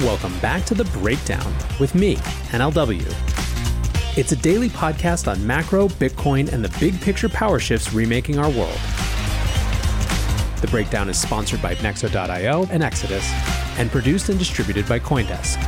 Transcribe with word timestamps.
Welcome 0.00 0.36
back 0.40 0.64
to 0.64 0.74
The 0.74 0.86
Breakdown 0.86 1.54
with 1.78 1.94
me, 1.94 2.16
NLW. 2.50 4.18
It's 4.18 4.32
a 4.32 4.36
daily 4.36 4.68
podcast 4.68 5.30
on 5.30 5.46
macro, 5.46 5.86
Bitcoin, 5.86 6.52
and 6.52 6.64
the 6.64 6.78
big 6.80 7.00
picture 7.00 7.28
power 7.28 7.60
shifts 7.60 7.92
remaking 7.92 8.36
our 8.36 8.50
world. 8.50 8.76
The 10.60 10.66
Breakdown 10.68 11.08
is 11.08 11.16
sponsored 11.16 11.62
by 11.62 11.76
Nexo.io 11.76 12.66
and 12.72 12.82
Exodus, 12.82 13.24
and 13.78 13.88
produced 13.88 14.30
and 14.30 14.38
distributed 14.38 14.88
by 14.88 14.98
Coindesk. 14.98 15.62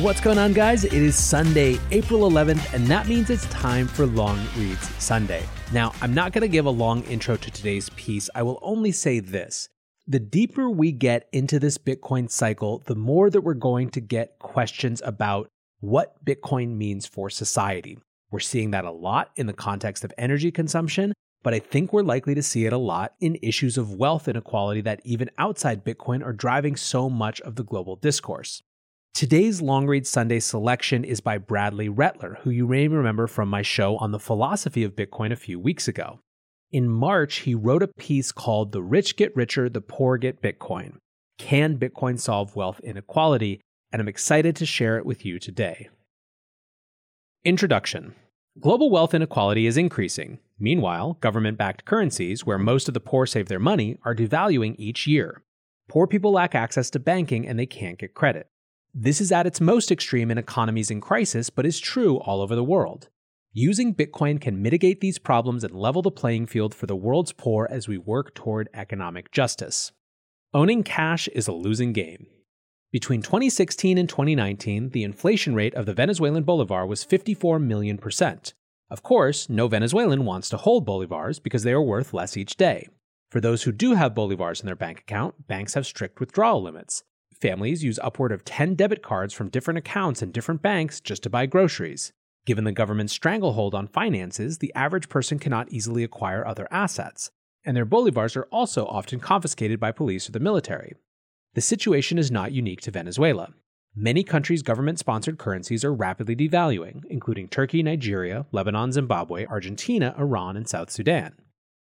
What's 0.00 0.22
going 0.22 0.38
on, 0.38 0.54
guys? 0.54 0.86
It 0.86 0.94
is 0.94 1.14
Sunday, 1.14 1.78
April 1.90 2.30
11th, 2.30 2.72
and 2.72 2.86
that 2.86 3.08
means 3.08 3.28
it's 3.28 3.44
time 3.50 3.86
for 3.86 4.06
Long 4.06 4.42
Reads 4.56 4.88
Sunday. 4.94 5.44
Now, 5.70 5.92
I'm 6.00 6.14
not 6.14 6.32
going 6.32 6.40
to 6.40 6.48
give 6.48 6.64
a 6.64 6.70
long 6.70 7.02
intro 7.02 7.36
to 7.36 7.50
today's 7.50 7.90
piece. 7.90 8.30
I 8.34 8.42
will 8.42 8.58
only 8.62 8.90
say 8.90 9.20
this. 9.20 9.68
The 10.08 10.18
deeper 10.18 10.68
we 10.68 10.90
get 10.90 11.28
into 11.32 11.60
this 11.60 11.78
Bitcoin 11.78 12.28
cycle, 12.28 12.82
the 12.86 12.96
more 12.96 13.30
that 13.30 13.42
we're 13.42 13.54
going 13.54 13.88
to 13.90 14.00
get 14.00 14.36
questions 14.40 15.00
about 15.04 15.48
what 15.78 16.24
Bitcoin 16.24 16.76
means 16.76 17.06
for 17.06 17.30
society. 17.30 17.98
We're 18.32 18.40
seeing 18.40 18.72
that 18.72 18.84
a 18.84 18.90
lot 18.90 19.30
in 19.36 19.46
the 19.46 19.52
context 19.52 20.02
of 20.02 20.12
energy 20.18 20.50
consumption, 20.50 21.12
but 21.44 21.54
I 21.54 21.60
think 21.60 21.92
we're 21.92 22.02
likely 22.02 22.34
to 22.34 22.42
see 22.42 22.66
it 22.66 22.72
a 22.72 22.78
lot 22.78 23.14
in 23.20 23.38
issues 23.42 23.78
of 23.78 23.94
wealth 23.94 24.26
inequality 24.26 24.80
that 24.80 25.02
even 25.04 25.30
outside 25.38 25.84
Bitcoin 25.84 26.24
are 26.24 26.32
driving 26.32 26.74
so 26.74 27.08
much 27.08 27.40
of 27.42 27.54
the 27.54 27.64
global 27.64 27.94
discourse. 27.94 28.60
Today's 29.14 29.62
Long 29.62 29.86
Read 29.86 30.04
Sunday 30.04 30.40
selection 30.40 31.04
is 31.04 31.20
by 31.20 31.38
Bradley 31.38 31.88
Rettler, 31.88 32.38
who 32.40 32.50
you 32.50 32.66
may 32.66 32.88
remember 32.88 33.28
from 33.28 33.48
my 33.48 33.62
show 33.62 33.98
on 33.98 34.10
the 34.10 34.18
philosophy 34.18 34.82
of 34.82 34.96
Bitcoin 34.96 35.30
a 35.30 35.36
few 35.36 35.60
weeks 35.60 35.86
ago. 35.86 36.18
In 36.72 36.88
March, 36.88 37.40
he 37.40 37.54
wrote 37.54 37.82
a 37.82 37.88
piece 37.88 38.32
called 38.32 38.72
The 38.72 38.80
Rich 38.80 39.16
Get 39.16 39.36
Richer, 39.36 39.68
The 39.68 39.82
Poor 39.82 40.16
Get 40.16 40.40
Bitcoin. 40.40 40.96
Can 41.36 41.76
Bitcoin 41.76 42.18
solve 42.18 42.56
wealth 42.56 42.80
inequality? 42.80 43.60
And 43.92 44.00
I'm 44.00 44.08
excited 44.08 44.56
to 44.56 44.64
share 44.64 44.96
it 44.96 45.04
with 45.04 45.22
you 45.22 45.38
today. 45.38 45.90
Introduction 47.44 48.14
Global 48.58 48.88
wealth 48.88 49.12
inequality 49.12 49.66
is 49.66 49.76
increasing. 49.76 50.38
Meanwhile, 50.58 51.18
government 51.20 51.58
backed 51.58 51.84
currencies, 51.84 52.46
where 52.46 52.58
most 52.58 52.88
of 52.88 52.94
the 52.94 53.00
poor 53.00 53.26
save 53.26 53.48
their 53.48 53.58
money, 53.58 53.98
are 54.02 54.14
devaluing 54.14 54.74
each 54.78 55.06
year. 55.06 55.42
Poor 55.90 56.06
people 56.06 56.32
lack 56.32 56.54
access 56.54 56.88
to 56.90 56.98
banking 56.98 57.46
and 57.46 57.58
they 57.58 57.66
can't 57.66 57.98
get 57.98 58.14
credit. 58.14 58.48
This 58.94 59.20
is 59.20 59.30
at 59.30 59.46
its 59.46 59.60
most 59.60 59.92
extreme 59.92 60.30
in 60.30 60.38
economies 60.38 60.90
in 60.90 61.02
crisis, 61.02 61.50
but 61.50 61.66
is 61.66 61.78
true 61.78 62.16
all 62.20 62.40
over 62.40 62.54
the 62.54 62.64
world. 62.64 63.10
Using 63.54 63.94
Bitcoin 63.94 64.40
can 64.40 64.62
mitigate 64.62 65.02
these 65.02 65.18
problems 65.18 65.62
and 65.62 65.74
level 65.74 66.00
the 66.00 66.10
playing 66.10 66.46
field 66.46 66.74
for 66.74 66.86
the 66.86 66.96
world's 66.96 67.34
poor 67.34 67.68
as 67.70 67.86
we 67.86 67.98
work 67.98 68.34
toward 68.34 68.70
economic 68.72 69.30
justice. 69.30 69.92
Owning 70.54 70.82
cash 70.82 71.28
is 71.28 71.48
a 71.48 71.52
losing 71.52 71.92
game. 71.92 72.28
Between 72.92 73.20
2016 73.20 73.98
and 73.98 74.08
2019, 74.08 74.88
the 74.90 75.04
inflation 75.04 75.54
rate 75.54 75.74
of 75.74 75.84
the 75.84 75.92
Venezuelan 75.92 76.44
bolivar 76.44 76.86
was 76.86 77.04
54 77.04 77.58
million 77.58 77.98
percent. 77.98 78.54
Of 78.88 79.02
course, 79.02 79.50
no 79.50 79.68
Venezuelan 79.68 80.24
wants 80.24 80.48
to 80.48 80.56
hold 80.56 80.86
bolivars 80.86 81.42
because 81.42 81.62
they 81.62 81.72
are 81.72 81.82
worth 81.82 82.14
less 82.14 82.38
each 82.38 82.56
day. 82.56 82.88
For 83.30 83.38
those 83.38 83.64
who 83.64 83.72
do 83.72 83.92
have 83.92 84.14
bolivars 84.14 84.60
in 84.60 84.66
their 84.66 84.74
bank 84.74 85.00
account, 85.00 85.46
banks 85.46 85.74
have 85.74 85.84
strict 85.86 86.20
withdrawal 86.20 86.62
limits. 86.62 87.02
Families 87.38 87.84
use 87.84 87.98
upward 88.02 88.32
of 88.32 88.46
10 88.46 88.76
debit 88.76 89.02
cards 89.02 89.34
from 89.34 89.50
different 89.50 89.76
accounts 89.76 90.22
in 90.22 90.32
different 90.32 90.62
banks 90.62 91.00
just 91.02 91.22
to 91.24 91.30
buy 91.30 91.44
groceries. 91.44 92.14
Given 92.44 92.64
the 92.64 92.72
government's 92.72 93.12
stranglehold 93.12 93.74
on 93.74 93.86
finances, 93.86 94.58
the 94.58 94.72
average 94.74 95.08
person 95.08 95.38
cannot 95.38 95.70
easily 95.70 96.02
acquire 96.02 96.44
other 96.44 96.66
assets, 96.72 97.30
and 97.64 97.76
their 97.76 97.86
bolivars 97.86 98.36
are 98.36 98.48
also 98.50 98.84
often 98.86 99.20
confiscated 99.20 99.78
by 99.78 99.92
police 99.92 100.28
or 100.28 100.32
the 100.32 100.40
military. 100.40 100.94
The 101.54 101.60
situation 101.60 102.18
is 102.18 102.30
not 102.30 102.52
unique 102.52 102.80
to 102.82 102.90
Venezuela. 102.90 103.50
Many 103.94 104.24
countries' 104.24 104.62
government 104.62 104.98
sponsored 104.98 105.38
currencies 105.38 105.84
are 105.84 105.94
rapidly 105.94 106.34
devaluing, 106.34 107.02
including 107.10 107.46
Turkey, 107.46 107.82
Nigeria, 107.82 108.46
Lebanon, 108.50 108.90
Zimbabwe, 108.90 109.46
Argentina, 109.46 110.14
Iran, 110.18 110.56
and 110.56 110.66
South 110.66 110.90
Sudan. 110.90 111.34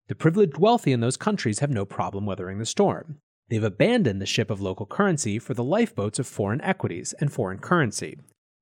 The 0.08 0.16
privileged 0.16 0.58
wealthy 0.58 0.92
in 0.92 1.00
those 1.00 1.16
countries 1.16 1.60
have 1.60 1.70
no 1.70 1.84
problem 1.84 2.26
weathering 2.26 2.58
the 2.58 2.66
storm. 2.66 3.18
They've 3.48 3.62
abandoned 3.62 4.20
the 4.20 4.26
ship 4.26 4.50
of 4.50 4.60
local 4.60 4.86
currency 4.86 5.38
for 5.38 5.54
the 5.54 5.64
lifeboats 5.64 6.18
of 6.18 6.26
foreign 6.26 6.60
equities 6.60 7.14
and 7.20 7.32
foreign 7.32 7.58
currency. 7.58 8.18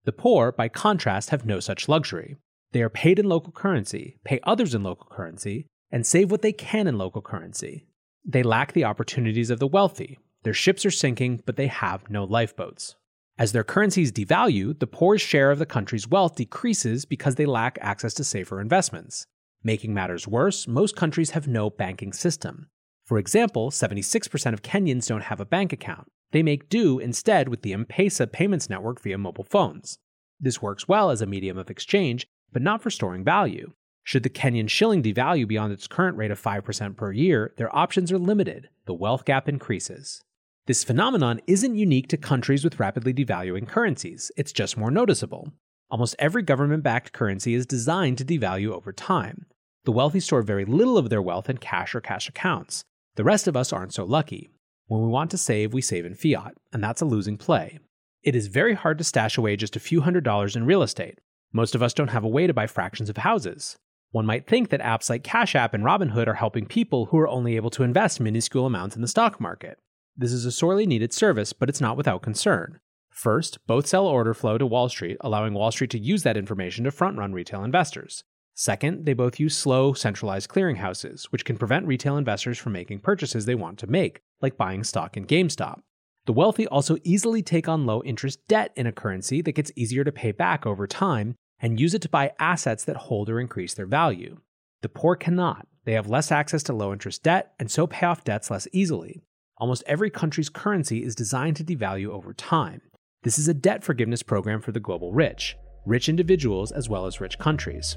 The 0.08 0.12
poor, 0.12 0.52
by 0.52 0.68
contrast, 0.68 1.28
have 1.28 1.44
no 1.44 1.60
such 1.60 1.86
luxury. 1.86 2.38
They 2.72 2.80
are 2.80 2.88
paid 2.88 3.18
in 3.18 3.28
local 3.28 3.52
currency, 3.52 4.16
pay 4.24 4.40
others 4.42 4.74
in 4.74 4.82
local 4.82 5.06
currency, 5.10 5.66
and 5.90 6.06
save 6.06 6.30
what 6.30 6.40
they 6.40 6.50
can 6.50 6.86
in 6.86 6.96
local 6.96 7.20
currency. 7.20 7.84
They 8.24 8.42
lack 8.42 8.72
the 8.72 8.84
opportunities 8.84 9.50
of 9.50 9.58
the 9.58 9.66
wealthy. 9.66 10.18
Their 10.44 10.54
ships 10.54 10.86
are 10.86 10.90
sinking, 10.90 11.42
but 11.44 11.56
they 11.56 11.66
have 11.66 12.08
no 12.08 12.24
lifeboats. 12.24 12.96
As 13.36 13.52
their 13.52 13.64
currencies 13.64 14.10
devalue, 14.10 14.78
the 14.78 14.86
poor's 14.86 15.20
share 15.20 15.50
of 15.50 15.58
the 15.58 15.66
country's 15.66 16.08
wealth 16.08 16.36
decreases 16.36 17.04
because 17.04 17.34
they 17.34 17.44
lack 17.44 17.76
access 17.82 18.14
to 18.14 18.24
safer 18.24 18.62
investments. 18.62 19.26
Making 19.62 19.92
matters 19.92 20.26
worse, 20.26 20.66
most 20.66 20.96
countries 20.96 21.32
have 21.32 21.46
no 21.46 21.68
banking 21.68 22.14
system. 22.14 22.70
For 23.04 23.18
example, 23.18 23.70
76% 23.70 24.54
of 24.54 24.62
Kenyans 24.62 25.06
don't 25.06 25.24
have 25.24 25.40
a 25.40 25.44
bank 25.44 25.74
account. 25.74 26.08
They 26.32 26.42
make 26.42 26.68
do 26.68 26.98
instead 26.98 27.48
with 27.48 27.62
the 27.62 27.72
M 27.72 27.86
Pesa 27.86 28.30
payments 28.30 28.68
network 28.68 29.00
via 29.00 29.18
mobile 29.18 29.44
phones. 29.44 29.98
This 30.40 30.62
works 30.62 30.86
well 30.86 31.10
as 31.10 31.22
a 31.22 31.26
medium 31.26 31.58
of 31.58 31.70
exchange, 31.70 32.26
but 32.52 32.62
not 32.62 32.82
for 32.82 32.90
storing 32.90 33.24
value. 33.24 33.72
Should 34.04 34.22
the 34.22 34.30
Kenyan 34.30 34.70
shilling 34.70 35.02
devalue 35.02 35.46
beyond 35.46 35.72
its 35.72 35.86
current 35.86 36.16
rate 36.16 36.30
of 36.30 36.40
5% 36.40 36.96
per 36.96 37.12
year, 37.12 37.52
their 37.56 37.74
options 37.76 38.10
are 38.10 38.18
limited. 38.18 38.68
The 38.86 38.94
wealth 38.94 39.24
gap 39.24 39.48
increases. 39.48 40.22
This 40.66 40.84
phenomenon 40.84 41.40
isn't 41.46 41.76
unique 41.76 42.08
to 42.08 42.16
countries 42.16 42.64
with 42.64 42.78
rapidly 42.78 43.12
devaluing 43.12 43.66
currencies, 43.66 44.30
it's 44.36 44.52
just 44.52 44.76
more 44.76 44.90
noticeable. 44.90 45.52
Almost 45.90 46.16
every 46.18 46.42
government 46.42 46.82
backed 46.82 47.12
currency 47.12 47.54
is 47.54 47.64
designed 47.64 48.18
to 48.18 48.24
devalue 48.24 48.70
over 48.70 48.92
time. 48.92 49.46
The 49.84 49.92
wealthy 49.92 50.20
store 50.20 50.42
very 50.42 50.66
little 50.66 50.98
of 50.98 51.08
their 51.08 51.22
wealth 51.22 51.48
in 51.48 51.56
cash 51.56 51.94
or 51.94 52.00
cash 52.02 52.28
accounts. 52.28 52.84
The 53.16 53.24
rest 53.24 53.48
of 53.48 53.56
us 53.56 53.72
aren't 53.72 53.94
so 53.94 54.04
lucky. 54.04 54.50
When 54.88 55.02
we 55.02 55.08
want 55.08 55.30
to 55.32 55.38
save, 55.38 55.74
we 55.74 55.82
save 55.82 56.06
in 56.06 56.14
fiat, 56.14 56.54
and 56.72 56.82
that's 56.82 57.02
a 57.02 57.04
losing 57.04 57.36
play. 57.36 57.78
It 58.22 58.34
is 58.34 58.46
very 58.46 58.72
hard 58.72 58.96
to 58.96 59.04
stash 59.04 59.36
away 59.36 59.54
just 59.54 59.76
a 59.76 59.80
few 59.80 60.00
hundred 60.00 60.24
dollars 60.24 60.56
in 60.56 60.64
real 60.64 60.82
estate. 60.82 61.18
Most 61.52 61.74
of 61.74 61.82
us 61.82 61.92
don't 61.92 62.08
have 62.08 62.24
a 62.24 62.28
way 62.28 62.46
to 62.46 62.54
buy 62.54 62.66
fractions 62.66 63.10
of 63.10 63.18
houses. 63.18 63.76
One 64.12 64.24
might 64.24 64.46
think 64.46 64.70
that 64.70 64.80
apps 64.80 65.10
like 65.10 65.22
Cash 65.22 65.54
App 65.54 65.74
and 65.74 65.84
Robinhood 65.84 66.26
are 66.26 66.34
helping 66.34 66.64
people 66.64 67.06
who 67.06 67.18
are 67.18 67.28
only 67.28 67.56
able 67.56 67.68
to 67.68 67.82
invest 67.82 68.18
minuscule 68.18 68.64
amounts 68.64 68.96
in 68.96 69.02
the 69.02 69.08
stock 69.08 69.38
market. 69.38 69.78
This 70.16 70.32
is 70.32 70.46
a 70.46 70.50
sorely 70.50 70.86
needed 70.86 71.12
service, 71.12 71.52
but 71.52 71.68
it's 71.68 71.82
not 71.82 71.98
without 71.98 72.22
concern. 72.22 72.80
First, 73.10 73.58
both 73.66 73.86
sell 73.86 74.06
order 74.06 74.32
flow 74.32 74.56
to 74.56 74.64
Wall 74.64 74.88
Street, 74.88 75.18
allowing 75.20 75.52
Wall 75.52 75.70
Street 75.70 75.90
to 75.90 75.98
use 75.98 76.22
that 76.22 76.38
information 76.38 76.84
to 76.84 76.90
front 76.90 77.18
run 77.18 77.34
retail 77.34 77.62
investors. 77.62 78.24
Second, 78.54 79.04
they 79.04 79.12
both 79.12 79.38
use 79.38 79.54
slow, 79.54 79.92
centralized 79.92 80.48
clearinghouses, 80.48 81.24
which 81.24 81.44
can 81.44 81.58
prevent 81.58 81.86
retail 81.86 82.16
investors 82.16 82.56
from 82.56 82.72
making 82.72 83.00
purchases 83.00 83.44
they 83.44 83.54
want 83.54 83.78
to 83.80 83.86
make, 83.86 84.22
like 84.40 84.56
buying 84.56 84.84
stock 84.84 85.16
in 85.16 85.26
GameStop. 85.26 85.80
The 86.26 86.32
wealthy 86.32 86.66
also 86.66 86.98
easily 87.04 87.42
take 87.42 87.68
on 87.68 87.86
low 87.86 88.02
interest 88.02 88.40
debt 88.48 88.72
in 88.76 88.86
a 88.86 88.92
currency 88.92 89.40
that 89.42 89.52
gets 89.52 89.72
easier 89.76 90.04
to 90.04 90.12
pay 90.12 90.32
back 90.32 90.66
over 90.66 90.86
time 90.86 91.36
and 91.60 91.80
use 91.80 91.94
it 91.94 92.02
to 92.02 92.08
buy 92.08 92.32
assets 92.38 92.84
that 92.84 92.96
hold 92.96 93.30
or 93.30 93.40
increase 93.40 93.74
their 93.74 93.86
value. 93.86 94.38
The 94.82 94.88
poor 94.88 95.16
cannot. 95.16 95.66
They 95.84 95.94
have 95.94 96.08
less 96.08 96.30
access 96.30 96.62
to 96.64 96.72
low 96.72 96.92
interest 96.92 97.22
debt 97.22 97.54
and 97.58 97.70
so 97.70 97.86
pay 97.86 98.06
off 98.06 98.24
debts 98.24 98.50
less 98.50 98.68
easily. 98.72 99.22
Almost 99.56 99.82
every 99.86 100.10
country's 100.10 100.50
currency 100.50 101.02
is 101.02 101.14
designed 101.14 101.56
to 101.56 101.64
devalue 101.64 102.08
over 102.08 102.32
time. 102.32 102.82
This 103.22 103.38
is 103.38 103.48
a 103.48 103.54
debt 103.54 103.82
forgiveness 103.82 104.22
program 104.22 104.60
for 104.60 104.70
the 104.70 104.80
global 104.80 105.12
rich, 105.12 105.56
rich 105.84 106.08
individuals 106.08 106.70
as 106.70 106.88
well 106.88 107.06
as 107.06 107.20
rich 107.20 107.38
countries. 107.38 107.96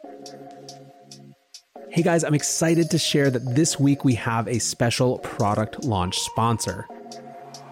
Hey 1.93 2.03
guys, 2.03 2.23
I'm 2.23 2.33
excited 2.33 2.89
to 2.91 2.97
share 2.97 3.29
that 3.29 3.53
this 3.53 3.77
week 3.77 4.05
we 4.05 4.15
have 4.15 4.47
a 4.47 4.59
special 4.59 5.19
product 5.19 5.83
launch 5.83 6.17
sponsor. 6.19 6.87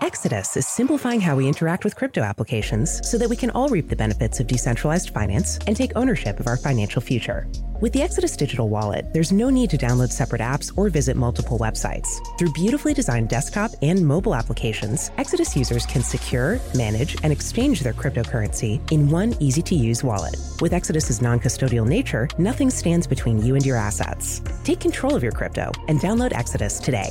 Exodus 0.01 0.55
is 0.55 0.65
simplifying 0.65 1.19
how 1.19 1.35
we 1.35 1.47
interact 1.47 1.83
with 1.83 1.95
crypto 1.95 2.21
applications 2.21 3.05
so 3.09 3.17
that 3.17 3.27
we 3.27 3.35
can 3.35 3.49
all 3.49 3.67
reap 3.67 3.89
the 3.89 3.95
benefits 3.95 4.39
of 4.39 4.47
decentralized 4.47 5.09
finance 5.09 5.59
and 5.67 5.75
take 5.75 5.91
ownership 5.97 6.39
of 6.39 6.47
our 6.47 6.55
financial 6.55 7.01
future. 7.01 7.47
With 7.81 7.91
the 7.91 8.01
Exodus 8.01 8.37
digital 8.37 8.69
wallet, 8.69 9.11
there's 9.13 9.33
no 9.33 9.49
need 9.49 9.69
to 9.71 9.77
download 9.77 10.09
separate 10.09 10.39
apps 10.39 10.71
or 10.77 10.89
visit 10.89 11.17
multiple 11.17 11.59
websites. 11.59 12.07
Through 12.37 12.53
beautifully 12.53 12.93
designed 12.93 13.27
desktop 13.27 13.71
and 13.81 14.05
mobile 14.05 14.35
applications, 14.35 15.11
Exodus 15.17 15.55
users 15.55 15.85
can 15.85 16.01
secure, 16.01 16.61
manage, 16.73 17.17
and 17.23 17.33
exchange 17.33 17.81
their 17.81 17.93
cryptocurrency 17.93 18.79
in 18.91 19.09
one 19.09 19.35
easy 19.41 19.61
to 19.63 19.75
use 19.75 20.01
wallet. 20.01 20.37
With 20.61 20.71
Exodus's 20.71 21.21
non 21.21 21.41
custodial 21.41 21.85
nature, 21.85 22.29
nothing 22.37 22.69
stands 22.69 23.05
between 23.05 23.43
you 23.43 23.55
and 23.55 23.65
your 23.65 23.77
assets. 23.77 24.41
Take 24.63 24.79
control 24.79 25.15
of 25.15 25.23
your 25.23 25.33
crypto 25.33 25.71
and 25.89 25.99
download 25.99 26.31
Exodus 26.31 26.79
today. 26.79 27.09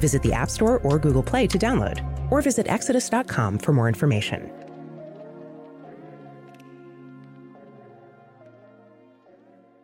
Visit 0.00 0.22
the 0.22 0.34
App 0.34 0.50
Store 0.50 0.78
or 0.80 0.98
Google 0.98 1.22
Play 1.22 1.46
to 1.46 1.58
download 1.58 2.15
or 2.30 2.42
visit 2.42 2.68
exodus.com 2.68 3.58
for 3.58 3.72
more 3.72 3.88
information. 3.88 4.50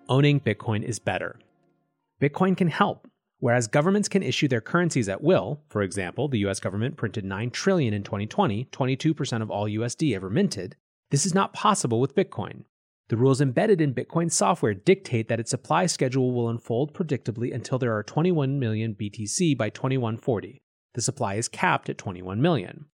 Owning 0.09 0.41
Bitcoin 0.41 0.83
is 0.83 0.99
better. 0.99 1.39
Bitcoin 2.21 2.57
can 2.57 2.69
help. 2.69 3.09
Whereas 3.39 3.67
governments 3.67 4.09
can 4.09 4.23
issue 4.23 4.47
their 4.47 4.61
currencies 4.61 5.09
at 5.09 5.21
will, 5.21 5.63
for 5.69 5.83
example, 5.83 6.29
the 6.29 6.47
US 6.47 6.61
government 6.61 6.97
printed 6.97 7.25
9 7.25 7.51
trillion 7.51 7.93
in 7.93 8.05
2020, 8.05 8.67
22% 8.67 9.43
of 9.43 9.51
all 9.51 9.67
USD 9.67 10.15
ever 10.15 10.31
minted, 10.31 10.77
this 11.11 11.27
is 11.27 11.35
not 11.35 11.53
possible 11.53 12.01
with 12.01 12.15
Bitcoin. 12.15 12.65
The 13.09 13.17
rules 13.17 13.41
embedded 13.41 13.81
in 13.81 13.95
Bitcoin 13.95 14.31
software 14.31 14.75
dictate 14.75 15.29
that 15.29 15.41
its 15.41 15.51
supply 15.51 15.87
schedule 15.87 16.33
will 16.33 16.49
unfold 16.49 16.95
predictably 16.95 17.53
until 17.53 17.79
there 17.79 17.97
are 17.97 18.03
21 18.03 18.61
million 18.61 18.95
BTC 18.95 19.59
by 19.59 19.71
2140, 19.71 20.63
the 20.95 21.01
supply 21.01 21.35
is 21.35 21.49
capped 21.49 21.89
at 21.89 21.99
21 21.99 22.41
million. 22.41 22.87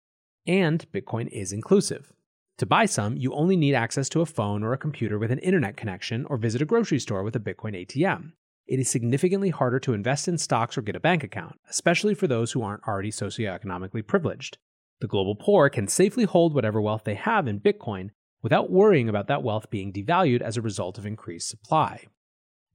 And 0.47 0.85
Bitcoin 0.93 1.29
is 1.29 1.53
inclusive. 1.53 2.13
To 2.59 2.67
buy 2.67 2.87
some, 2.87 3.17
you 3.17 3.33
only 3.35 3.57
need 3.57 3.75
access 3.75 4.09
to 4.11 4.21
a 4.21 4.27
phone 4.27 4.65
or 4.65 4.73
a 4.73 4.79
computer 4.79 5.19
with 5.19 5.31
an 5.31 5.39
internet 5.39 5.77
connection 5.77 6.25
or 6.27 6.37
visit 6.37 6.63
a 6.63 6.65
grocery 6.65 6.99
store 6.99 7.23
with 7.23 7.37
a 7.37 7.41
Bitcoin 7.41 7.87
ATM. 7.87 8.33
It 8.67 8.81
is 8.81 8.91
significantly 8.91 9.51
harder 9.51 9.79
to 9.81 9.95
invest 9.95 10.29
in 10.29 10.39
stocks 10.39 10.77
or 10.77 10.83
get 10.83 10.97
a 10.97 11.01
bank 11.01 11.23
account, 11.23 11.59
especially 11.71 12.15
for 12.15 12.27
those 12.27 12.53
who 12.53 12.63
aren't 12.63 12.83
already 12.87 13.11
socioeconomically 13.11 14.07
privileged. 14.07 14.59
The 15.01 15.07
global 15.07 15.37
poor 15.37 15.71
can 15.71 15.87
safely 15.87 16.25
hold 16.25 16.55
whatever 16.55 16.81
wealth 16.81 17.05
they 17.05 17.15
have 17.15 17.47
in 17.47 17.61
Bitcoin 17.61 18.11
without 18.43 18.71
worrying 18.71 19.09
about 19.09 19.29
that 19.29 19.43
wealth 19.43 19.71
being 19.71 19.93
devalued 19.93 20.43
as 20.43 20.57
a 20.57 20.63
result 20.63 20.99
of 20.99 21.07
increased 21.07 21.49
supply. 21.49 22.07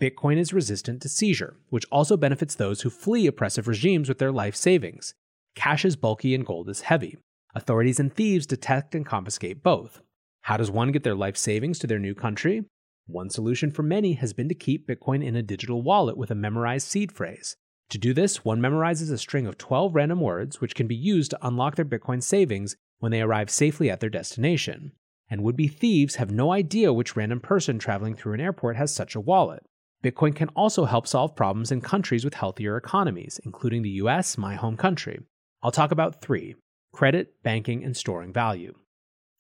Bitcoin 0.04 0.38
is 0.38 0.52
resistant 0.52 1.02
to 1.02 1.08
seizure, 1.08 1.56
which 1.70 1.86
also 1.90 2.18
benefits 2.18 2.56
those 2.56 2.82
who 2.82 2.90
flee 2.90 3.26
oppressive 3.26 3.70
regimes 3.70 4.10
with 4.10 4.18
their 4.18 4.34
life 4.34 4.54
savings. 4.54 5.14
Cash 5.56 5.86
is 5.86 5.96
bulky 5.96 6.36
and 6.36 6.46
gold 6.46 6.68
is 6.68 6.82
heavy. 6.82 7.16
Authorities 7.56 8.02
and 8.02 8.14
thieves 8.14 8.46
detect 8.46 8.94
and 8.96 9.06
confiscate 9.06 9.64
both. 9.64 10.02
How 10.42 10.58
does 10.58 10.70
one 10.70 10.92
get 10.92 11.04
their 11.04 11.16
life 11.16 11.38
savings 11.38 11.80
to 11.80 11.88
their 11.88 12.00
new 12.00 12.14
country? 12.14 12.66
One 13.08 13.30
solution 13.30 13.72
for 13.72 13.82
many 13.82 14.16
has 14.16 14.34
been 14.34 14.50
to 14.50 14.56
keep 14.56 14.90
Bitcoin 14.90 15.24
in 15.24 15.38
a 15.38 15.42
digital 15.42 15.82
wallet 15.82 16.18
with 16.18 16.32
a 16.32 16.36
memorized 16.36 16.90
seed 16.90 17.14
phrase. 17.14 17.56
To 17.92 17.98
do 17.98 18.14
this, 18.14 18.44
one 18.44 18.60
memorizes 18.60 19.10
a 19.10 19.18
string 19.18 19.48
of 19.48 19.58
12 19.58 19.96
random 19.96 20.20
words 20.20 20.60
which 20.60 20.76
can 20.76 20.88
be 20.88 20.96
used 20.96 21.32
to 21.32 21.48
unlock 21.48 21.78
their 21.78 21.86
Bitcoin 21.86 22.22
savings 22.22 22.76
when 23.00 23.14
they 23.14 23.22
arrive 23.22 23.50
safely 23.50 23.90
at 23.90 24.02
their 24.02 24.10
destination. 24.10 24.92
And 25.30 25.44
would 25.44 25.56
be 25.56 25.70
thieves 25.70 26.16
have 26.16 26.30
no 26.30 26.52
idea 26.52 26.92
which 26.92 27.16
random 27.16 27.40
person 27.40 27.80
traveling 27.80 28.16
through 28.16 28.34
an 28.34 28.42
airport 28.42 28.76
has 28.76 28.94
such 28.94 29.16
a 29.16 29.22
wallet. 29.22 29.64
Bitcoin 30.04 30.36
can 30.36 30.50
also 30.50 30.84
help 30.84 31.08
solve 31.08 31.34
problems 31.34 31.72
in 31.72 31.80
countries 31.80 32.26
with 32.26 32.34
healthier 32.34 32.76
economies, 32.76 33.40
including 33.46 33.84
the 33.84 34.02
US, 34.02 34.38
my 34.38 34.56
home 34.56 34.76
country. 34.76 35.22
I'll 35.62 35.72
talk 35.72 35.92
about 35.92 36.22
three 36.22 36.56
credit, 36.92 37.42
banking, 37.42 37.84
and 37.84 37.98
storing 37.98 38.32
value. 38.32 38.76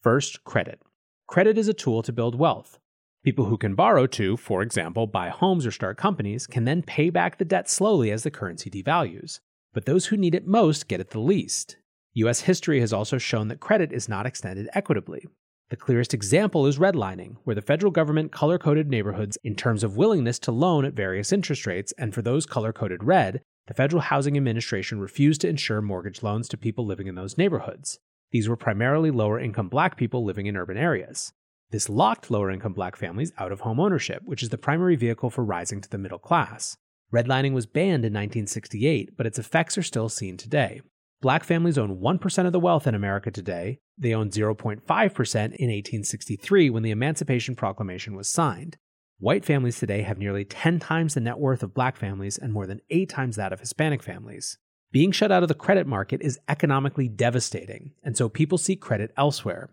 First, 0.02 0.44
credit. 0.44 0.82
Credit 1.28 1.58
is 1.58 1.68
a 1.68 1.74
tool 1.74 2.02
to 2.02 2.14
build 2.14 2.34
wealth. 2.34 2.80
People 3.24 3.46
who 3.46 3.58
can 3.58 3.76
borrow 3.76 4.08
to, 4.08 4.38
for 4.38 4.62
example, 4.62 5.06
buy 5.06 5.30
homes 5.30 5.66
or 5.66 5.72
start 5.72 5.98
companies, 5.98 6.48
can 6.48 6.66
then 6.66 6.82
pay 6.82 7.10
back 7.10 7.38
the 7.38 7.46
debt 7.46 7.70
slowly 7.70 8.10
as 8.10 8.24
the 8.24 8.32
currency 8.32 8.70
devalues. 8.70 9.40
But 9.74 9.86
those 9.86 10.08
who 10.08 10.18
need 10.18 10.34
it 10.34 10.48
most 10.48 10.88
get 10.88 11.00
it 11.00 11.12
the 11.12 11.20
least. 11.20 11.78
US 12.14 12.42
history 12.42 12.80
has 12.80 12.92
also 12.92 13.18
shown 13.18 13.50
that 13.50 13.60
credit 13.60 13.92
is 13.92 14.10
not 14.10 14.26
extended 14.26 14.70
equitably. 14.74 15.26
The 15.74 15.78
clearest 15.78 16.14
example 16.14 16.68
is 16.68 16.78
redlining, 16.78 17.38
where 17.46 17.56
the 17.56 17.62
federal 17.64 17.92
government 17.92 18.32
color 18.32 18.60
coded 18.60 18.92
neighborhoods 18.92 19.40
in 19.44 19.56
terms 19.56 19.84
of 19.84 19.98
willingness 19.98 20.38
to 20.38 20.52
loan 20.52 20.86
at 20.86 20.94
various 20.94 21.34
interest 21.34 21.66
rates, 21.66 21.92
and 21.98 22.14
for 22.14 22.22
those 22.22 22.46
color 22.46 22.72
coded 22.72 23.04
red, 23.04 23.42
the 23.66 23.74
Federal 23.74 24.04
Housing 24.04 24.38
Administration 24.38 25.00
refused 25.00 25.42
to 25.42 25.50
insure 25.50 25.82
mortgage 25.82 26.22
loans 26.22 26.48
to 26.50 26.58
people 26.58 26.86
living 26.86 27.08
in 27.08 27.16
those 27.16 27.40
neighborhoods. 27.40 27.98
These 28.30 28.48
were 28.48 28.56
primarily 28.56 29.10
lower 29.10 29.40
income 29.40 29.68
black 29.68 29.98
people 29.98 30.24
living 30.24 30.46
in 30.46 30.56
urban 30.56 30.78
areas. 30.78 31.34
This 31.72 31.90
locked 31.90 32.30
lower 32.30 32.52
income 32.52 32.74
black 32.74 32.96
families 32.96 33.34
out 33.40 33.52
of 33.52 33.62
home 33.62 33.80
ownership, 33.80 34.22
which 34.26 34.44
is 34.44 34.50
the 34.50 34.60
primary 34.60 34.96
vehicle 34.96 35.32
for 35.32 35.44
rising 35.44 35.82
to 35.82 35.90
the 35.90 35.98
middle 35.98 36.20
class. 36.20 36.78
Redlining 37.12 37.54
was 37.54 37.66
banned 37.66 38.06
in 38.06 38.14
1968, 38.14 39.18
but 39.18 39.26
its 39.26 39.40
effects 39.40 39.76
are 39.80 39.82
still 39.82 40.08
seen 40.08 40.38
today. 40.38 40.82
Black 41.24 41.46
families 41.46 41.78
own 41.78 42.02
1% 42.02 42.46
of 42.46 42.52
the 42.52 42.60
wealth 42.60 42.86
in 42.86 42.94
America 42.94 43.32
today. 43.32 43.80
They 43.98 44.14
owned 44.14 44.34
0.5% 44.34 44.82
in 44.84 45.70
1863 45.70 46.70
when 46.70 46.84
the 46.84 46.92
Emancipation 46.92 47.56
Proclamation 47.56 48.14
was 48.14 48.28
signed. 48.28 48.76
White 49.20 49.46
families 49.46 49.80
today 49.80 50.02
have 50.02 50.18
nearly 50.18 50.44
10 50.44 50.80
times 50.80 51.14
the 51.14 51.22
net 51.22 51.40
worth 51.40 51.64
of 51.64 51.74
black 51.74 51.96
families 51.96 52.38
and 52.38 52.52
more 52.52 52.68
than 52.68 52.82
8 52.90 53.08
times 53.08 53.38
that 53.38 53.54
of 53.54 53.62
Hispanic 53.62 54.04
families. 54.04 54.58
Being 54.92 55.14
shut 55.14 55.32
out 55.32 55.44
of 55.44 55.48
the 55.48 55.56
credit 55.56 55.88
market 55.88 56.22
is 56.22 56.42
economically 56.50 57.08
devastating, 57.08 57.94
and 58.04 58.18
so 58.18 58.28
people 58.28 58.58
seek 58.58 58.82
credit 58.82 59.14
elsewhere. 59.16 59.70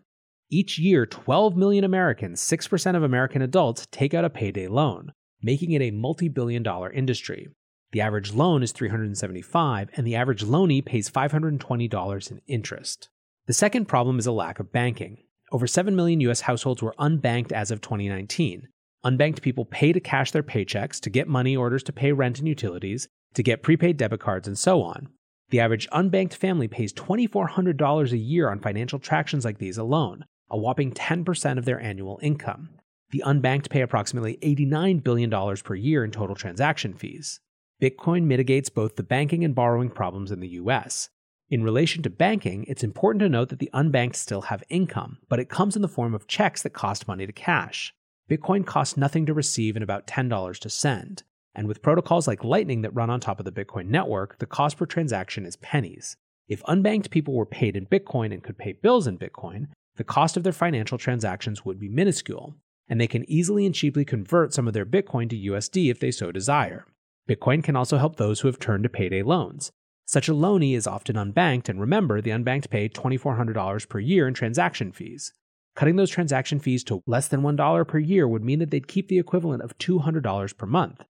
Each 0.52 0.78
year, 0.78 1.04
12 1.04 1.56
million 1.56 1.82
Americans, 1.82 2.40
6% 2.40 2.94
of 2.94 3.02
American 3.02 3.42
adults, 3.42 3.88
take 3.90 4.14
out 4.14 4.24
a 4.24 4.30
payday 4.30 4.68
loan, 4.68 5.14
making 5.42 5.72
it 5.72 5.82
a 5.82 5.90
multi 5.90 6.28
billion 6.28 6.62
dollar 6.62 6.92
industry. 6.92 7.48
The 7.92 8.00
average 8.00 8.32
loan 8.32 8.62
is 8.62 8.70
375, 8.72 9.90
and 9.96 10.06
the 10.06 10.14
average 10.14 10.44
loanee 10.44 10.84
pays 10.84 11.10
$520 11.10 12.30
in 12.30 12.40
interest. 12.46 13.08
The 13.46 13.52
second 13.52 13.86
problem 13.86 14.18
is 14.18 14.26
a 14.26 14.32
lack 14.32 14.60
of 14.60 14.70
banking. 14.70 15.24
Over 15.50 15.66
7 15.66 15.96
million 15.96 16.20
US 16.20 16.42
households 16.42 16.82
were 16.82 16.94
unbanked 17.00 17.50
as 17.50 17.72
of 17.72 17.80
2019. 17.80 18.68
Unbanked 19.04 19.42
people 19.42 19.64
pay 19.64 19.92
to 19.92 19.98
cash 19.98 20.30
their 20.30 20.44
paychecks, 20.44 21.00
to 21.00 21.10
get 21.10 21.26
money 21.26 21.56
orders 21.56 21.82
to 21.84 21.92
pay 21.92 22.12
rent 22.12 22.38
and 22.38 22.46
utilities, 22.46 23.08
to 23.34 23.42
get 23.42 23.62
prepaid 23.62 23.96
debit 23.96 24.20
cards, 24.20 24.46
and 24.46 24.56
so 24.56 24.82
on. 24.82 25.08
The 25.48 25.58
average 25.58 25.88
unbanked 25.90 26.34
family 26.34 26.68
pays 26.68 26.92
$2,400 26.92 28.12
a 28.12 28.16
year 28.16 28.50
on 28.50 28.60
financial 28.60 29.00
transactions 29.00 29.44
like 29.44 29.58
these 29.58 29.78
alone, 29.78 30.24
a 30.48 30.56
whopping 30.56 30.92
10% 30.92 31.58
of 31.58 31.64
their 31.64 31.80
annual 31.80 32.20
income. 32.22 32.68
The 33.10 33.24
unbanked 33.26 33.68
pay 33.68 33.80
approximately 33.80 34.38
$89 34.42 35.02
billion 35.02 35.56
per 35.56 35.74
year 35.74 36.04
in 36.04 36.12
total 36.12 36.36
transaction 36.36 36.94
fees. 36.94 37.40
Bitcoin 37.80 38.24
mitigates 38.24 38.68
both 38.68 38.96
the 38.96 39.02
banking 39.02 39.42
and 39.42 39.54
borrowing 39.54 39.88
problems 39.88 40.30
in 40.30 40.40
the 40.40 40.48
US. 40.48 41.08
In 41.48 41.64
relation 41.64 42.02
to 42.02 42.10
banking, 42.10 42.64
it's 42.68 42.84
important 42.84 43.20
to 43.20 43.28
note 43.30 43.48
that 43.48 43.58
the 43.58 43.70
unbanked 43.72 44.16
still 44.16 44.42
have 44.42 44.62
income, 44.68 45.16
but 45.30 45.40
it 45.40 45.48
comes 45.48 45.76
in 45.76 45.82
the 45.82 45.88
form 45.88 46.14
of 46.14 46.26
checks 46.26 46.62
that 46.62 46.74
cost 46.74 47.08
money 47.08 47.26
to 47.26 47.32
cash. 47.32 47.94
Bitcoin 48.30 48.66
costs 48.66 48.98
nothing 48.98 49.24
to 49.24 49.32
receive 49.32 49.76
and 49.76 49.82
about 49.82 50.06
$10 50.06 50.58
to 50.58 50.68
send. 50.68 51.22
And 51.54 51.66
with 51.66 51.80
protocols 51.80 52.28
like 52.28 52.44
Lightning 52.44 52.82
that 52.82 52.94
run 52.94 53.08
on 53.08 53.18
top 53.18 53.38
of 53.40 53.46
the 53.46 53.50
Bitcoin 53.50 53.86
network, 53.86 54.38
the 54.40 54.46
cost 54.46 54.76
per 54.76 54.84
transaction 54.84 55.46
is 55.46 55.56
pennies. 55.56 56.18
If 56.48 56.62
unbanked 56.64 57.08
people 57.08 57.32
were 57.32 57.46
paid 57.46 57.76
in 57.76 57.86
Bitcoin 57.86 58.30
and 58.30 58.42
could 58.42 58.58
pay 58.58 58.72
bills 58.74 59.06
in 59.06 59.18
Bitcoin, 59.18 59.68
the 59.96 60.04
cost 60.04 60.36
of 60.36 60.42
their 60.42 60.52
financial 60.52 60.98
transactions 60.98 61.64
would 61.64 61.80
be 61.80 61.88
minuscule, 61.88 62.56
and 62.90 63.00
they 63.00 63.06
can 63.06 63.28
easily 63.28 63.64
and 63.64 63.74
cheaply 63.74 64.04
convert 64.04 64.52
some 64.52 64.68
of 64.68 64.74
their 64.74 64.84
Bitcoin 64.84 65.30
to 65.30 65.52
USD 65.52 65.90
if 65.90 65.98
they 65.98 66.10
so 66.10 66.30
desire. 66.30 66.84
Bitcoin 67.30 67.62
can 67.62 67.76
also 67.76 67.96
help 67.96 68.16
those 68.16 68.40
who 68.40 68.48
have 68.48 68.58
turned 68.58 68.82
to 68.82 68.88
payday 68.88 69.22
loans. 69.22 69.70
Such 70.04 70.28
a 70.28 70.32
loanee 70.32 70.74
is 70.74 70.88
often 70.88 71.14
unbanked, 71.14 71.68
and 71.68 71.80
remember, 71.80 72.20
the 72.20 72.32
unbanked 72.32 72.70
pay 72.70 72.88
$2,400 72.88 73.88
per 73.88 74.00
year 74.00 74.26
in 74.26 74.34
transaction 74.34 74.90
fees. 74.90 75.32
Cutting 75.76 75.94
those 75.94 76.10
transaction 76.10 76.58
fees 76.58 76.82
to 76.84 77.04
less 77.06 77.28
than 77.28 77.42
$1 77.42 77.86
per 77.86 77.98
year 78.00 78.26
would 78.26 78.42
mean 78.42 78.58
that 78.58 78.72
they'd 78.72 78.88
keep 78.88 79.06
the 79.06 79.20
equivalent 79.20 79.62
of 79.62 79.78
$200 79.78 80.56
per 80.56 80.66
month. 80.66 81.04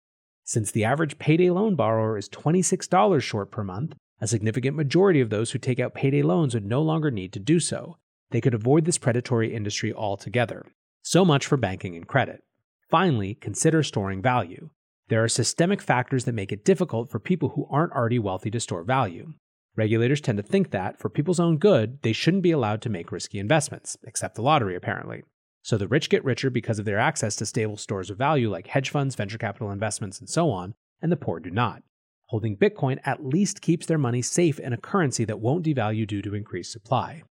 Since 0.45 0.73
the 0.73 0.85
average 0.85 1.19
payday 1.19 1.49
loan 1.49 1.75
borrower 1.75 2.19
is 2.19 2.29
$26 2.29 3.23
short 3.23 3.51
per 3.51 3.65
month, 3.65 3.95
a 4.21 4.27
significant 4.27 4.77
majority 4.77 5.23
of 5.23 5.31
those 5.31 5.53
who 5.53 5.59
take 5.59 5.81
out 5.81 5.95
payday 5.95 6.21
loans 6.21 6.53
would 6.53 6.67
no 6.67 6.83
longer 6.83 7.11
need 7.11 7.33
to 7.33 7.39
do 7.39 7.59
so. 7.59 7.97
They 8.31 8.43
could 8.43 8.53
avoid 8.53 8.85
this 8.85 8.99
predatory 8.99 9.55
industry 9.55 9.91
altogether. 9.91 10.67
So 11.01 11.25
much 11.25 11.47
for 11.47 11.57
banking 11.57 11.97
and 11.97 12.07
credit. 12.07 12.45
Finally, 12.91 13.37
consider 13.37 13.83
storing 13.83 14.21
value. 14.21 14.69
There 15.11 15.25
are 15.25 15.29
systemic 15.29 15.83
factors 15.83 16.25
that 16.25 16.37
make 16.37 16.53
it 16.53 16.65
difficult 16.65 17.11
for 17.11 17.19
people 17.19 17.49
who 17.51 17.67
aren't 17.69 17.93
already 17.93 18.21
wealthy 18.21 18.49
to 18.53 18.61
store 18.61 18.85
value. 18.85 19.33
Regulators 19.75 20.21
tend 20.21 20.39
to 20.39 20.43
think 20.45 20.71
that, 20.71 21.01
for 21.01 21.09
people's 21.09 21.41
own 21.41 21.59
good, 21.59 22.01
they 22.03 22.13
shouldn't 22.13 22.45
be 22.45 22.53
allowed 22.53 22.81
to 22.83 22.89
make 22.89 23.11
risky 23.11 23.41
investments, 23.41 23.97
except 24.05 24.37
the 24.37 24.43
lottery 24.43 24.77
apparently. 24.77 25.25
So 25.63 25.77
the 25.77 25.89
rich 25.89 26.11
get 26.11 26.25
richer 26.25 26.49
because 26.49 26.79
of 26.79 26.85
their 26.85 27.01
access 27.01 27.35
to 27.37 27.47
stable 27.47 27.77
stores 27.77 28.09
of 28.09 28.19
value 28.19 28.49
like 28.49 28.69
hedge 28.69 28.91
funds, 28.91 29.17
venture 29.17 29.37
capital 29.37 29.73
investments, 29.73 30.21
and 30.21 30.29
so 30.29 30.49
on, 30.49 30.75
and 31.03 31.11
the 31.11 31.17
poor 31.17 31.41
do 31.41 31.51
not. 31.51 31.83
Holding 32.27 32.57
Bitcoin 32.57 33.01
at 33.05 33.27
least 33.27 33.61
keeps 33.61 33.87
their 33.87 33.99
money 33.99 34.23
safe 34.23 34.61
in 34.61 34.73
a 34.73 34.79
currency 34.79 35.25
that 35.25 35.41
won't 35.41 35.67
devalue 35.67 36.07
due 36.07 36.23
to 36.23 36.37
increased 36.37 36.71
supply. 36.71 37.25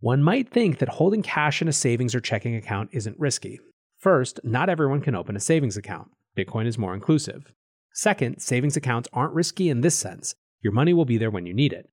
One 0.00 0.24
might 0.24 0.50
think 0.50 0.78
that 0.78 0.88
holding 0.88 1.22
cash 1.22 1.62
in 1.62 1.68
a 1.68 1.72
savings 1.72 2.16
or 2.16 2.20
checking 2.20 2.56
account 2.56 2.90
isn't 2.92 3.20
risky. 3.20 3.60
First, 3.96 4.40
not 4.42 4.68
everyone 4.68 5.02
can 5.02 5.14
open 5.14 5.36
a 5.36 5.40
savings 5.40 5.76
account. 5.76 6.08
Bitcoin 6.36 6.66
is 6.66 6.78
more 6.78 6.94
inclusive. 6.94 7.52
Second, 7.92 8.40
savings 8.40 8.76
accounts 8.76 9.08
aren't 9.12 9.34
risky 9.34 9.68
in 9.68 9.82
this 9.82 9.98
sense. 9.98 10.34
Your 10.62 10.72
money 10.72 10.94
will 10.94 11.04
be 11.04 11.18
there 11.18 11.30
when 11.30 11.44
you 11.44 11.52
need 11.52 11.72
it. 11.72 11.90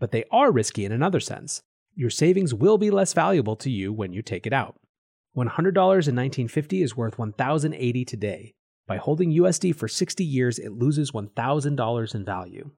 But 0.00 0.10
they 0.10 0.24
are 0.30 0.50
risky 0.50 0.84
in 0.84 0.92
another 0.92 1.20
sense. 1.20 1.62
Your 1.94 2.10
savings 2.10 2.52
will 2.52 2.78
be 2.78 2.90
less 2.90 3.12
valuable 3.12 3.56
to 3.56 3.70
you 3.70 3.92
when 3.92 4.12
you 4.12 4.22
take 4.22 4.46
it 4.46 4.52
out. 4.52 4.76
$100 5.36 5.68
in 5.74 5.84
1950 5.84 6.82
is 6.82 6.96
worth 6.96 7.18
1080 7.18 8.04
today. 8.04 8.54
By 8.86 8.96
holding 8.96 9.32
USD 9.32 9.74
for 9.74 9.88
60 9.88 10.24
years, 10.24 10.58
it 10.58 10.72
loses 10.72 11.12
$1,000 11.12 12.14
in 12.14 12.24
value. 12.24 12.70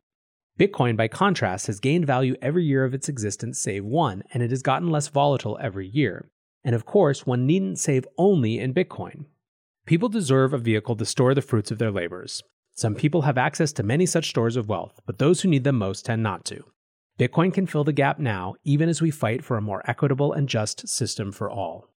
Bitcoin, 0.59 0.97
by 0.97 1.09
contrast, 1.09 1.69
has 1.69 1.81
gained 1.81 2.07
value 2.07 2.35
every 2.43 2.65
year 2.65 2.85
of 2.85 2.95
its 2.95 3.09
existence 3.09 3.59
save 3.59 3.85
one, 3.85 4.25
and 4.33 4.43
it 4.43 4.51
has 4.51 4.63
gotten 4.63 4.91
less 4.91 5.09
volatile 5.09 5.57
every 5.61 5.87
year. 5.87 6.31
And 6.65 6.75
of 6.75 6.85
course, 6.85 7.25
one 7.25 7.47
needn't 7.47 7.79
save 7.79 8.07
only 8.19 8.59
in 8.59 8.75
Bitcoin. 8.75 9.27
People 9.89 10.11
deserve 10.11 10.53
a 10.53 10.59
vehicle 10.59 10.97
to 10.97 11.07
store 11.07 11.33
the 11.33 11.41
fruits 11.41 11.71
of 11.71 11.79
their 11.79 11.91
labors. 11.91 12.43
Some 12.75 12.95
people 12.95 13.23
have 13.23 13.39
access 13.39 13.73
to 13.73 13.83
many 13.83 14.05
such 14.05 14.29
stores 14.29 14.55
of 14.55 14.69
wealth, 14.69 15.01
but 15.07 15.17
those 15.17 15.41
who 15.41 15.49
need 15.49 15.65
them 15.65 15.79
most 15.79 16.05
tend 16.05 16.23
not 16.23 16.45
to. 16.45 16.63
Bitcoin 17.19 17.55
can 17.55 17.67
fill 17.67 17.85
the 17.85 17.93
gap 17.95 18.19
now, 18.19 18.55
even 18.65 18.91
as 18.91 19.01
we 19.01 19.11
fight 19.11 19.43
for 19.43 19.57
a 19.57 19.63
more 19.63 19.83
equitable 19.89 20.31
and 20.35 20.47
just 20.47 20.87
system 20.87 21.33
for 21.33 21.51
all. 21.51 21.89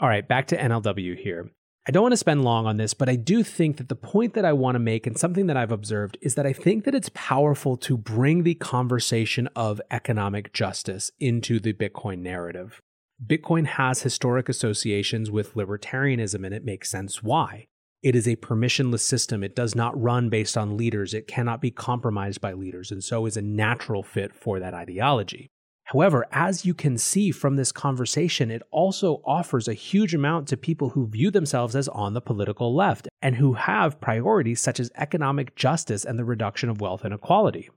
All 0.00 0.08
right, 0.08 0.26
back 0.26 0.48
to 0.48 0.56
NLW 0.56 1.16
here. 1.16 1.52
I 1.86 1.92
don't 1.92 2.02
want 2.02 2.14
to 2.14 2.16
spend 2.16 2.42
long 2.42 2.66
on 2.66 2.78
this, 2.78 2.94
but 2.94 3.08
I 3.08 3.14
do 3.14 3.44
think 3.44 3.76
that 3.76 3.88
the 3.88 3.94
point 3.94 4.34
that 4.34 4.44
I 4.44 4.52
want 4.52 4.74
to 4.74 4.80
make 4.80 5.06
and 5.06 5.16
something 5.16 5.46
that 5.46 5.56
I've 5.56 5.70
observed 5.70 6.18
is 6.20 6.34
that 6.34 6.46
I 6.46 6.52
think 6.52 6.82
that 6.82 6.96
it's 6.96 7.12
powerful 7.14 7.76
to 7.76 7.96
bring 7.96 8.42
the 8.42 8.56
conversation 8.56 9.48
of 9.54 9.80
economic 9.92 10.52
justice 10.52 11.12
into 11.20 11.60
the 11.60 11.74
Bitcoin 11.74 12.22
narrative. 12.22 12.82
Bitcoin 13.24 13.66
has 13.66 14.02
historic 14.02 14.48
associations 14.48 15.28
with 15.28 15.54
libertarianism, 15.54 16.44
and 16.44 16.54
it 16.54 16.64
makes 16.64 16.88
sense 16.88 17.20
why. 17.20 17.66
It 18.00 18.14
is 18.14 18.28
a 18.28 18.36
permissionless 18.36 19.00
system. 19.00 19.42
It 19.42 19.56
does 19.56 19.74
not 19.74 20.00
run 20.00 20.28
based 20.28 20.56
on 20.56 20.76
leaders. 20.76 21.12
It 21.12 21.26
cannot 21.26 21.60
be 21.60 21.72
compromised 21.72 22.40
by 22.40 22.52
leaders, 22.52 22.92
and 22.92 23.02
so 23.02 23.26
is 23.26 23.36
a 23.36 23.42
natural 23.42 24.04
fit 24.04 24.32
for 24.36 24.60
that 24.60 24.72
ideology. 24.72 25.50
However, 25.82 26.26
as 26.30 26.64
you 26.64 26.74
can 26.74 26.96
see 26.96 27.32
from 27.32 27.56
this 27.56 27.72
conversation, 27.72 28.52
it 28.52 28.62
also 28.70 29.20
offers 29.24 29.66
a 29.66 29.74
huge 29.74 30.14
amount 30.14 30.46
to 30.48 30.56
people 30.56 30.90
who 30.90 31.08
view 31.08 31.32
themselves 31.32 31.74
as 31.74 31.88
on 31.88 32.14
the 32.14 32.20
political 32.20 32.76
left 32.76 33.08
and 33.20 33.34
who 33.34 33.54
have 33.54 34.00
priorities 34.00 34.60
such 34.60 34.78
as 34.78 34.92
economic 34.94 35.56
justice 35.56 36.04
and 36.04 36.18
the 36.18 36.26
reduction 36.26 36.68
of 36.68 36.80
wealth 36.80 37.04
inequality. 37.04 37.68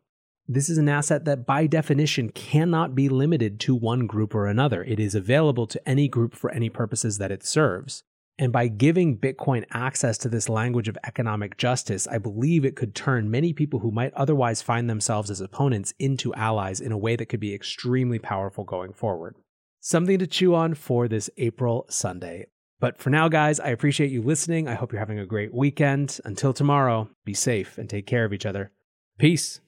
This 0.53 0.69
is 0.69 0.77
an 0.77 0.89
asset 0.89 1.23
that, 1.23 1.45
by 1.45 1.65
definition, 1.65 2.27
cannot 2.27 2.93
be 2.93 3.07
limited 3.07 3.57
to 3.61 3.73
one 3.73 4.05
group 4.05 4.35
or 4.35 4.47
another. 4.47 4.83
It 4.83 4.99
is 4.99 5.15
available 5.15 5.65
to 5.67 5.87
any 5.87 6.09
group 6.09 6.35
for 6.35 6.51
any 6.51 6.69
purposes 6.69 7.19
that 7.19 7.31
it 7.31 7.45
serves. 7.45 8.03
And 8.37 8.51
by 8.51 8.67
giving 8.67 9.17
Bitcoin 9.17 9.63
access 9.71 10.17
to 10.17 10.27
this 10.27 10.49
language 10.49 10.89
of 10.89 10.97
economic 11.05 11.55
justice, 11.55 12.05
I 12.05 12.17
believe 12.17 12.65
it 12.65 12.75
could 12.75 12.93
turn 12.93 13.31
many 13.31 13.53
people 13.53 13.79
who 13.79 13.91
might 13.91 14.13
otherwise 14.13 14.61
find 14.61 14.89
themselves 14.89 15.31
as 15.31 15.39
opponents 15.39 15.93
into 15.99 16.33
allies 16.33 16.81
in 16.81 16.91
a 16.91 16.97
way 16.97 17.15
that 17.15 17.27
could 17.27 17.39
be 17.39 17.53
extremely 17.53 18.19
powerful 18.19 18.65
going 18.65 18.91
forward. 18.91 19.37
Something 19.79 20.19
to 20.19 20.27
chew 20.27 20.53
on 20.53 20.73
for 20.73 21.07
this 21.07 21.29
April 21.37 21.85
Sunday. 21.89 22.47
But 22.81 22.97
for 22.97 23.09
now, 23.09 23.29
guys, 23.29 23.61
I 23.61 23.69
appreciate 23.69 24.11
you 24.11 24.21
listening. 24.21 24.67
I 24.67 24.73
hope 24.73 24.91
you're 24.91 24.99
having 24.99 25.19
a 25.19 25.25
great 25.25 25.53
weekend. 25.53 26.19
Until 26.25 26.51
tomorrow, 26.51 27.09
be 27.23 27.33
safe 27.33 27.77
and 27.77 27.89
take 27.89 28.05
care 28.05 28.25
of 28.25 28.33
each 28.33 28.45
other. 28.45 28.73
Peace. 29.17 29.61